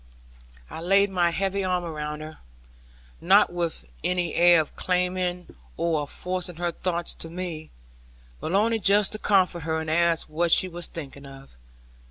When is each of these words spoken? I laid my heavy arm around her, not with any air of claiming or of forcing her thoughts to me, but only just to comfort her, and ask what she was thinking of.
I 0.67 0.79
laid 0.81 1.11
my 1.11 1.29
heavy 1.29 1.63
arm 1.63 1.83
around 1.83 2.21
her, 2.21 2.39
not 3.21 3.53
with 3.53 3.85
any 4.03 4.33
air 4.33 4.59
of 4.59 4.75
claiming 4.75 5.55
or 5.77 6.01
of 6.01 6.09
forcing 6.09 6.55
her 6.55 6.71
thoughts 6.71 7.13
to 7.13 7.29
me, 7.29 7.69
but 8.39 8.51
only 8.53 8.79
just 8.79 9.11
to 9.11 9.19
comfort 9.19 9.61
her, 9.61 9.79
and 9.79 9.91
ask 9.91 10.27
what 10.27 10.51
she 10.51 10.67
was 10.67 10.87
thinking 10.87 11.27
of. 11.27 11.55